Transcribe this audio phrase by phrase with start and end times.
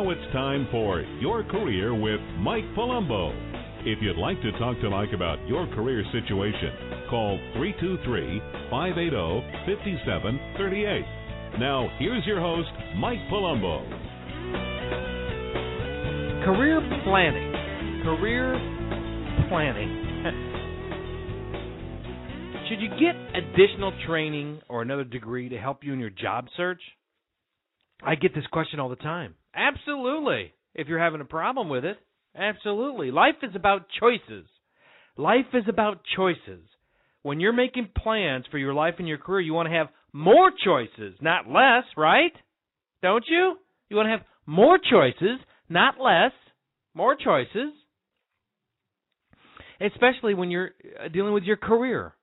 [0.00, 3.36] Now it's time for Your Career with Mike Palumbo.
[3.84, 8.40] If you'd like to talk to Mike about your career situation, call 323
[8.70, 11.60] 580 5738.
[11.60, 13.84] Now, here's your host, Mike Palumbo.
[16.46, 17.52] Career planning.
[18.02, 18.56] Career
[19.50, 19.90] planning.
[22.70, 26.80] Should you get additional training or another degree to help you in your job search?
[28.02, 29.34] I get this question all the time.
[29.54, 30.52] Absolutely.
[30.74, 31.96] If you're having a problem with it,
[32.36, 33.10] absolutely.
[33.10, 34.46] Life is about choices.
[35.16, 36.64] Life is about choices.
[37.22, 40.50] When you're making plans for your life and your career, you want to have more
[40.64, 42.32] choices, not less, right?
[43.02, 43.56] Don't you?
[43.88, 45.38] You want to have more choices,
[45.68, 46.32] not less.
[46.94, 47.72] More choices.
[49.80, 50.70] Especially when you're
[51.02, 52.14] uh, dealing with your career.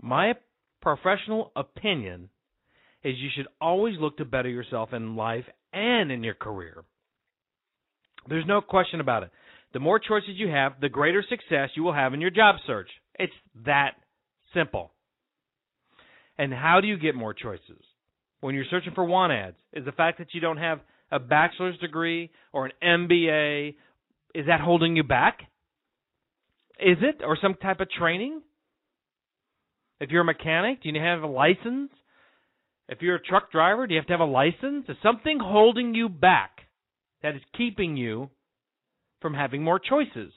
[0.00, 0.34] My
[0.80, 2.30] professional opinion
[3.02, 6.84] is you should always look to better yourself in life and in your career.
[8.28, 9.30] There's no question about it.
[9.72, 12.88] The more choices you have, the greater success you will have in your job search.
[13.18, 13.32] It's
[13.64, 13.92] that
[14.52, 14.92] simple.
[16.38, 17.82] And how do you get more choices?
[18.40, 21.78] When you're searching for want ads, is the fact that you don't have a bachelor's
[21.78, 23.74] degree or an MBA,
[24.34, 25.40] is that holding you back?
[26.78, 27.22] Is it?
[27.24, 28.40] Or some type of training?
[30.00, 31.90] If you're a mechanic, do you have a license?
[32.90, 34.86] If you're a truck driver, do you have to have a license?
[34.88, 36.50] Is something holding you back
[37.22, 38.30] that is keeping you
[39.22, 40.32] from having more choices?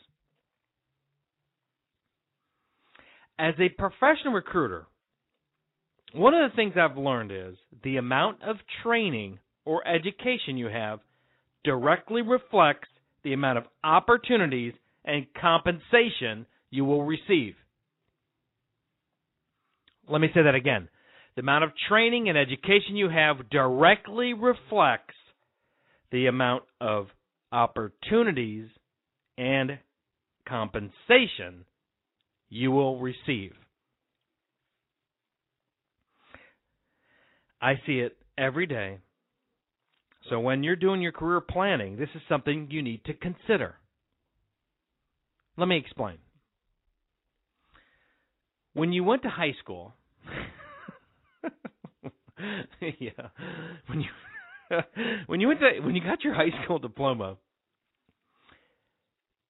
[3.40, 4.86] As a professional recruiter,
[6.14, 11.00] one of the things I've learned is the amount of training or education you have
[11.64, 12.90] directly reflects
[13.24, 14.74] the amount of opportunities
[15.04, 17.56] and compensation you will receive.
[20.08, 20.88] Let me say that again.
[21.36, 25.16] The amount of training and education you have directly reflects
[26.12, 27.08] the amount of
[27.52, 28.68] opportunities
[29.38, 29.80] and
[30.48, 31.66] compensation
[32.50, 33.54] you will receive.
[37.60, 39.00] I see it every day.
[40.30, 43.76] So when you're doing your career planning, this is something you need to consider.
[45.58, 46.18] Let me explain.
[48.74, 49.94] When you went to high school,
[53.00, 53.28] yeah.
[53.88, 54.10] When you
[55.28, 57.38] when you went to when you got your high school diploma,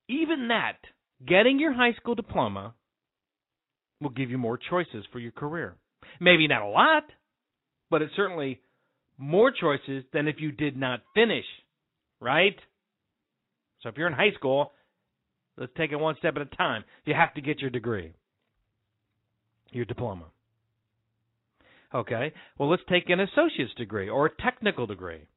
[0.07, 0.77] even that,
[1.25, 2.73] getting your high school diploma
[4.01, 5.75] will give you more choices for your career.
[6.19, 7.03] Maybe not a lot,
[7.89, 8.59] but it's certainly
[9.17, 11.45] more choices than if you did not finish,
[12.19, 12.55] right?
[13.81, 14.71] So if you're in high school,
[15.57, 16.83] let's take it one step at a time.
[17.05, 18.13] You have to get your degree,
[19.71, 20.25] your diploma.
[21.93, 22.33] Okay.
[22.57, 25.27] Well, let's take an associate's degree or a technical degree.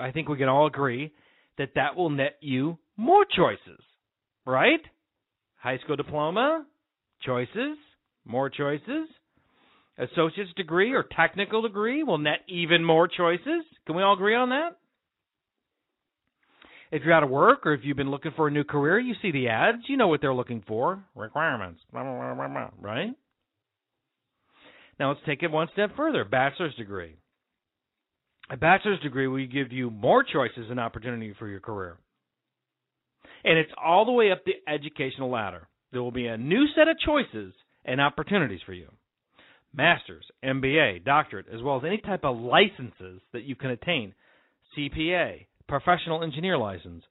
[0.00, 1.12] I think we can all agree
[1.58, 3.80] that that will net you more choices,
[4.44, 4.80] right?
[5.56, 6.66] High school diploma,
[7.24, 7.76] choices,
[8.24, 9.08] more choices.
[9.98, 13.64] Associate's degree or technical degree will net even more choices.
[13.86, 14.78] Can we all agree on that?
[16.90, 19.14] If you're out of work or if you've been looking for a new career, you
[19.22, 21.02] see the ads, you know what they're looking for.
[21.14, 21.80] Requirements,
[22.80, 23.12] right?
[25.02, 27.16] Now let's take it one step further bachelor's degree.
[28.50, 31.96] A bachelor's degree will give you more choices and opportunity for your career.
[33.42, 35.66] And it's all the way up the educational ladder.
[35.90, 37.52] There will be a new set of choices
[37.84, 38.90] and opportunities for you.
[39.74, 44.14] Master's, MBA, doctorate, as well as any type of licenses that you can attain.
[44.78, 47.02] CPA, professional engineer license,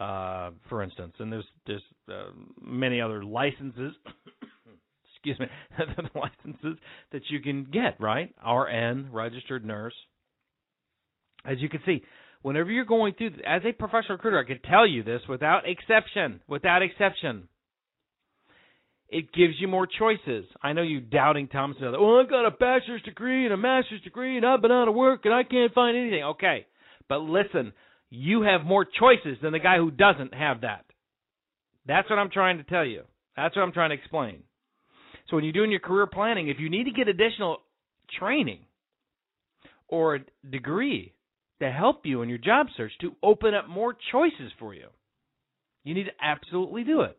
[0.00, 2.30] uh, for instance, and there's there's uh,
[2.62, 3.92] many other licenses
[5.26, 6.78] excuse me, the licenses
[7.12, 8.34] that you can get, right?
[8.46, 9.94] RN, registered nurse.
[11.44, 12.02] As you can see,
[12.42, 16.40] whenever you're going through, as a professional recruiter, I can tell you this without exception,
[16.48, 17.48] without exception.
[19.08, 20.46] It gives you more choices.
[20.62, 24.00] I know you doubting Thomas and Oh, I've got a bachelor's degree and a master's
[24.02, 26.24] degree, and I've been out of work and I can't find anything.
[26.24, 26.66] Okay,
[27.08, 27.72] but listen,
[28.10, 30.84] you have more choices than the guy who doesn't have that.
[31.86, 33.02] That's what I'm trying to tell you.
[33.36, 34.42] That's what I'm trying to explain.
[35.28, 37.58] So when you're doing your career planning, if you need to get additional
[38.18, 38.60] training
[39.88, 41.14] or a degree
[41.60, 44.88] to help you in your job search to open up more choices for you,
[45.84, 47.18] you need to absolutely do it.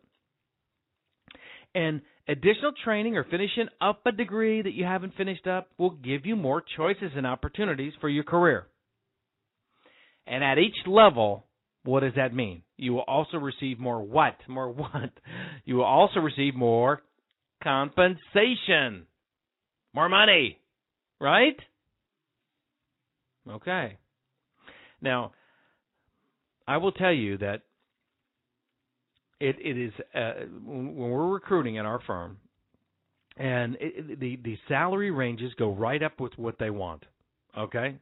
[1.74, 6.24] And additional training or finishing up a degree that you haven't finished up will give
[6.24, 8.66] you more choices and opportunities for your career.
[10.26, 11.46] And at each level,
[11.84, 12.62] what does that mean?
[12.76, 14.36] You will also receive more what?
[14.46, 15.10] More what?
[15.64, 17.02] You will also receive more
[17.62, 19.06] compensation.
[19.94, 20.58] More money,
[21.20, 21.56] right?
[23.50, 23.96] Okay.
[25.00, 25.32] Now,
[26.66, 27.62] I will tell you that
[29.40, 32.38] it it is uh, when we're recruiting in our firm,
[33.36, 37.04] and it, the the salary ranges go right up with what they want.
[37.56, 37.96] Okay,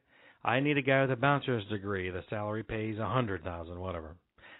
[0.44, 2.10] I need a guy with a bachelor's degree.
[2.10, 4.16] The salary pays a hundred thousand, whatever.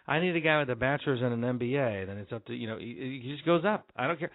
[0.09, 2.07] I need a guy with a bachelor's and an MBA.
[2.07, 3.91] Then it's up to you know it just goes up.
[3.97, 4.31] I don't care.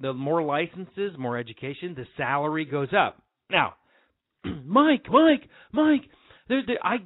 [0.00, 3.22] The more licenses, more education, the salary goes up.
[3.50, 3.74] Now,
[4.44, 6.02] Mike, Mike, Mike
[6.48, 6.96] there's the, I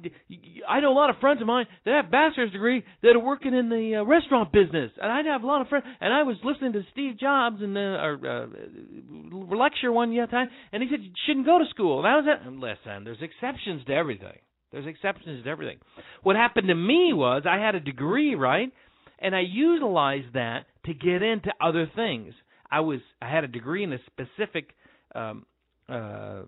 [0.67, 3.53] I know a lot of friends of mine that have bachelor's degree that are working
[3.53, 5.85] in the uh, restaurant business, and I have a lot of friends.
[6.01, 10.89] And I was listening to Steve Jobs and uh, uh, lecture one time, and he
[10.89, 11.99] said you shouldn't go to school.
[11.99, 13.03] And I was at listen.
[13.03, 14.37] There's exceptions to everything.
[14.77, 15.79] There's exceptions to everything.
[16.21, 18.71] What happened to me was I had a degree, right,
[19.17, 22.35] and I utilized that to get into other things.
[22.69, 24.69] I was I had a degree in a specific
[25.15, 25.47] um,
[25.89, 26.43] uh,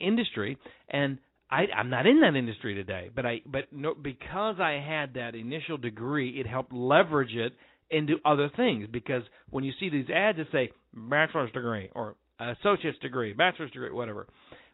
[0.00, 0.58] industry,
[0.88, 1.18] and
[1.50, 5.34] I, I'm not in that industry today, but I but no, because I had that
[5.34, 7.52] initial degree, it helped leverage it
[7.90, 8.86] into other things.
[8.92, 13.90] Because when you see these ads that say bachelor's degree or associate's degree, bachelor's degree,
[13.90, 14.28] whatever,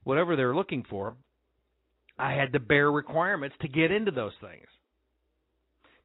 [0.05, 1.15] whatever they're looking for,
[2.19, 4.67] I had the bare requirements to get into those things.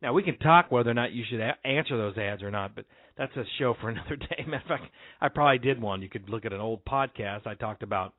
[0.01, 2.75] Now we can talk whether or not you should a- answer those ads or not,
[2.75, 2.85] but
[3.17, 4.43] that's a show for another day.
[4.47, 4.83] Matter of fact,
[5.19, 6.01] I probably did one.
[6.01, 7.47] You could look at an old podcast.
[7.47, 8.13] I talked about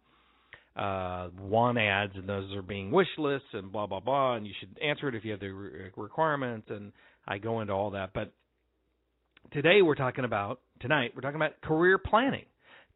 [0.77, 4.35] uh, want ads, and those are being wish lists, and blah blah blah.
[4.35, 6.69] And you should answer it if you have the re- requirements.
[6.71, 6.93] And
[7.27, 8.11] I go into all that.
[8.13, 8.33] But
[9.53, 12.45] today we're talking about tonight we're talking about career planning.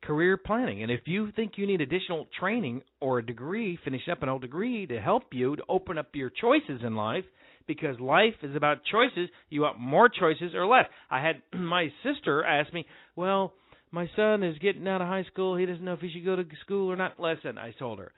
[0.02, 0.82] Career planning.
[0.82, 4.42] And if you think you need additional training or a degree, finish up an old
[4.42, 7.24] degree to help you to open up your choices in life,
[7.66, 9.28] because life is about choices.
[9.48, 10.86] You want more choices or less.
[11.10, 12.84] I had my sister ask me,
[13.16, 13.54] well,
[13.90, 15.56] my son is getting out of high school.
[15.56, 17.20] He doesn't know if he should go to school or not.
[17.20, 18.12] Listen, I told her,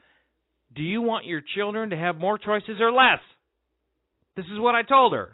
[0.75, 3.21] do you want your children to have more choices or less?
[4.37, 5.31] This is what I told her.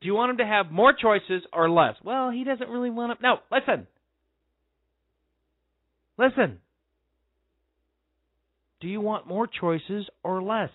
[0.00, 1.94] Do you want him to have more choices or less?
[2.04, 3.22] Well, he doesn't really want to.
[3.22, 3.86] No, listen.
[6.18, 6.58] Listen.
[8.80, 10.70] Do you want more choices or less?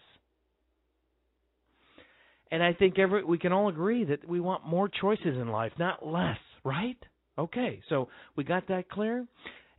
[2.52, 5.72] And I think every we can all agree that we want more choices in life,
[5.78, 6.98] not less, right?
[7.38, 9.26] Okay, so we got that clear.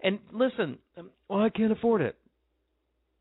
[0.02, 2.16] And listen, um, well, I can't afford it.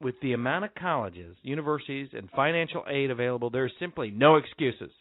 [0.02, 4.92] With the amount of colleges, universities, and financial aid available, there's simply no excuses.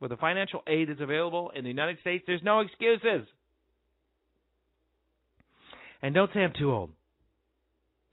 [0.00, 3.26] With the financial aid that's available in the United States, there's no excuses.
[6.02, 6.90] And don't say I'm too old.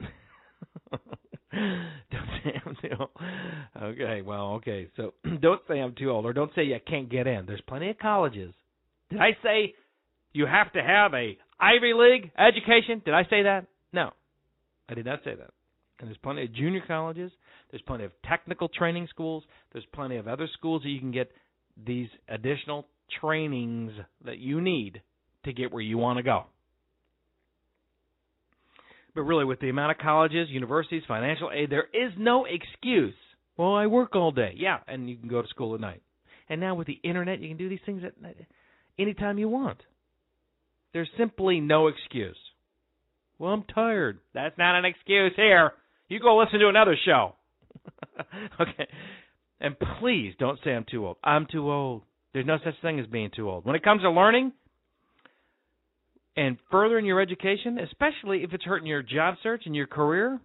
[0.00, 1.00] don't
[2.44, 3.10] say I'm too old.
[3.82, 4.88] Okay, well, okay.
[4.96, 7.46] So don't say I'm too old, or don't say you can't get in.
[7.46, 8.52] There's plenty of colleges.
[9.10, 9.74] Did I say
[10.32, 13.02] you have to have a Ivy League education.
[13.04, 13.66] Did I say that?
[13.92, 14.10] No,
[14.88, 15.50] I did not say that.
[15.98, 17.32] And there's plenty of junior colleges.
[17.70, 19.42] There's plenty of technical training schools.
[19.72, 21.30] There's plenty of other schools that you can get
[21.84, 22.86] these additional
[23.20, 23.92] trainings
[24.24, 25.02] that you need
[25.44, 26.44] to get where you want to go.
[29.14, 33.14] But really, with the amount of colleges, universities, financial aid, there is no excuse.
[33.56, 34.54] Well, I work all day.
[34.56, 36.02] Yeah, and you can go to school at night.
[36.48, 38.14] And now with the internet, you can do these things at
[38.98, 39.78] anytime you want.
[40.92, 42.36] There's simply no excuse.
[43.38, 44.18] Well, I'm tired.
[44.34, 45.72] That's not an excuse here.
[46.08, 47.34] You go listen to another show.
[48.60, 48.88] okay.
[49.60, 51.16] And please don't say I'm too old.
[51.22, 52.02] I'm too old.
[52.32, 53.64] There's no such thing as being too old.
[53.64, 54.52] When it comes to learning
[56.38, 60.40] and furthering your education, especially if it's hurting your job search and your career,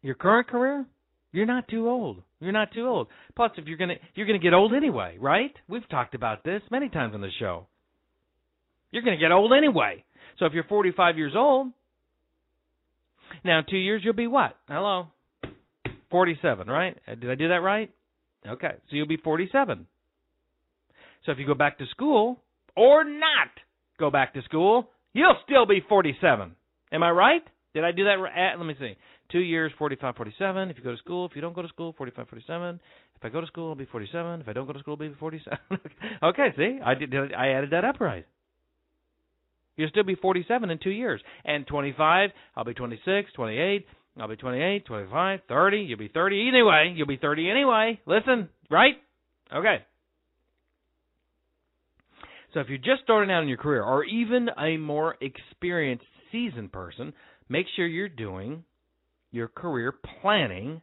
[0.00, 0.86] your current career,
[1.32, 2.22] you're not too old.
[2.40, 3.08] You're not too old.
[3.36, 5.52] Plus, if you're gonna you're gonna get old anyway, right?
[5.68, 7.66] We've talked about this many times on the show.
[8.90, 10.04] You're to get old anyway.
[10.38, 11.68] So if you're 45 years old,
[13.44, 14.56] now two years you'll be what?
[14.66, 15.08] Hello,
[16.10, 16.96] 47, right?
[17.06, 17.90] Uh, did I do that right?
[18.46, 19.86] Okay, so you'll be 47.
[21.24, 22.40] So if you go back to school
[22.76, 23.48] or not
[23.98, 26.54] go back to school, you'll still be 47.
[26.92, 27.42] Am I right?
[27.74, 28.54] Did I do that right?
[28.56, 28.96] Let me see.
[29.30, 30.70] Two years, 45, 47.
[30.70, 32.80] If you go to school, if you don't go to school, 45, 47.
[33.16, 34.40] If I go to school, I'll be 47.
[34.42, 35.58] If I don't go to school, I'll be 47.
[36.22, 37.14] okay, see, I did.
[37.34, 38.26] I added that up right.
[39.76, 41.22] You'll still be 47 in two years.
[41.44, 43.86] And 25, I'll be 26, 28,
[44.20, 45.76] I'll be 28, 25, 30.
[45.78, 46.92] You'll be 30 anyway.
[46.94, 48.00] You'll be 30 anyway.
[48.06, 48.96] Listen, right?
[49.54, 49.78] Okay.
[52.52, 56.72] So if you're just starting out in your career, or even a more experienced, seasoned
[56.72, 57.12] person,
[57.48, 58.64] make sure you're doing
[59.30, 60.82] your career planning.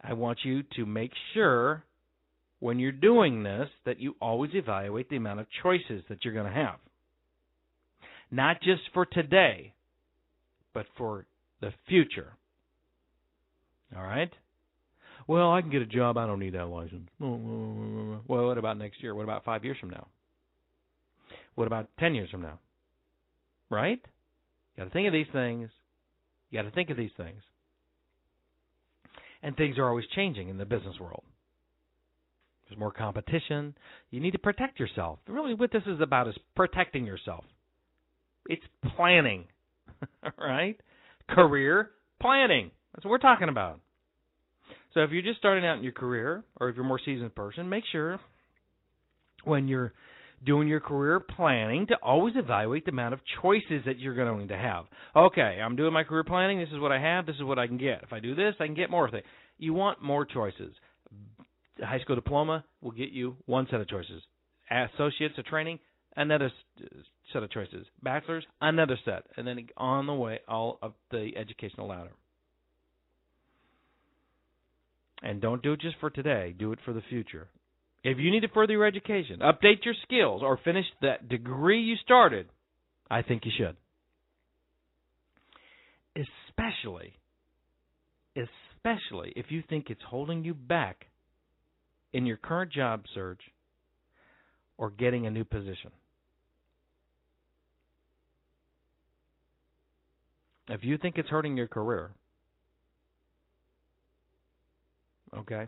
[0.00, 1.84] I want you to make sure
[2.60, 6.46] when you're doing this that you always evaluate the amount of choices that you're going
[6.46, 6.78] to have
[8.30, 9.72] not just for today,
[10.74, 11.26] but for
[11.60, 12.32] the future.
[13.96, 14.30] All right.
[15.26, 16.16] Well, I can get a job.
[16.18, 17.08] I don't need that license.
[17.20, 19.14] Well, what about next year?
[19.14, 20.06] What about five years from now?
[21.56, 22.60] What about ten years from now?
[23.70, 24.00] Right?
[24.76, 25.70] You got to think of these things.
[26.50, 27.42] You got to think of these things.
[29.42, 31.24] And things are always changing in the business world.
[32.68, 33.76] There's more competition.
[34.10, 35.18] You need to protect yourself.
[35.28, 37.44] Really, what this is about is protecting yourself.
[38.48, 38.64] It's
[38.96, 39.44] planning,
[40.38, 40.78] right?
[41.28, 41.90] Career
[42.20, 42.70] planning.
[42.92, 43.80] That's what we're talking about.
[44.96, 47.34] So if you're just starting out in your career, or if you're a more seasoned
[47.34, 48.18] person, make sure
[49.44, 49.92] when you're
[50.42, 54.56] doing your career planning to always evaluate the amount of choices that you're going to
[54.56, 54.86] have.
[55.14, 56.58] Okay, I'm doing my career planning.
[56.58, 57.26] This is what I have.
[57.26, 58.04] This is what I can get.
[58.04, 59.24] If I do this, I can get more of it.
[59.58, 60.72] You want more choices.
[61.82, 64.22] A high school diploma will get you one set of choices.
[64.70, 65.78] Associates of training,
[66.16, 66.50] another
[67.34, 67.86] set of choices.
[68.02, 72.12] Bachelor's, another set, and then on the way all up the educational ladder.
[75.22, 76.54] And don't do it just for today.
[76.58, 77.48] Do it for the future.
[78.04, 81.96] If you need to further your education, update your skills, or finish that degree you
[82.04, 82.48] started,
[83.10, 83.76] I think you should.
[86.14, 87.14] Especially,
[88.36, 91.06] especially if you think it's holding you back
[92.12, 93.40] in your current job search
[94.78, 95.90] or getting a new position.
[100.68, 102.10] If you think it's hurting your career,
[105.38, 105.66] okay?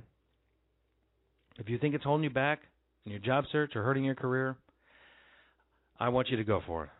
[1.59, 2.61] If you think it's holding you back
[3.05, 4.57] in your job search or hurting your career,
[5.99, 6.91] I want you to go for it.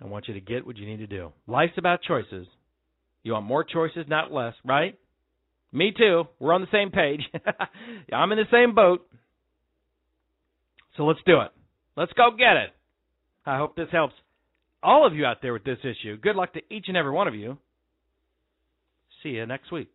[0.00, 1.32] I want you to get what you need to do.
[1.46, 2.46] Life's about choices.
[3.24, 4.96] You want more choices, not less, right?
[5.72, 6.24] Me too.
[6.38, 7.22] We're on the same page.
[8.12, 9.06] I'm in the same boat.
[10.96, 11.50] So let's do it.
[11.96, 12.70] Let's go get it.
[13.44, 14.14] I hope this helps
[14.82, 16.16] all of you out there with this issue.
[16.16, 17.58] Good luck to each and every one of you.
[19.22, 19.88] See you next week.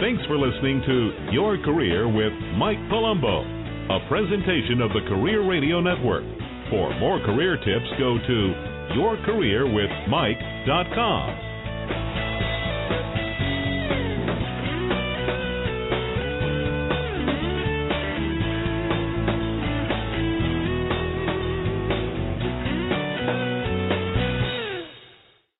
[0.00, 3.42] Thanks for listening to Your Career with Mike Palumbo,
[3.90, 6.22] a presentation of the Career Radio Network.
[6.70, 8.54] For more career tips, go to
[8.94, 11.49] yourcareerwithmike.com.